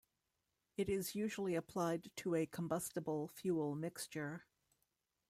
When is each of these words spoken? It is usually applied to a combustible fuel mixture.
It 0.77 0.89
is 0.89 1.13
usually 1.13 1.53
applied 1.53 2.09
to 2.15 2.33
a 2.33 2.47
combustible 2.47 3.27
fuel 3.27 3.75
mixture. 3.75 4.47